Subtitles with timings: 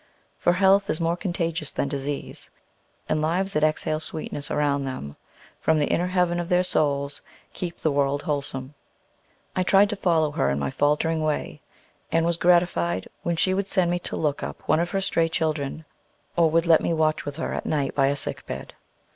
[0.35, 2.49] For health is more contagious than disease,
[3.07, 5.15] and lives that exhale sweetness around them
[5.59, 7.21] from the inner heaven of their souls
[7.53, 8.73] keep the world wholesome.
[9.55, 11.61] I tried to follow her in my faltering way,
[12.11, 15.29] and was gratified when she would send me to look up one of her stray
[15.29, 15.85] children,
[16.35, 18.73] or would let me watch with her at night by a sick bed.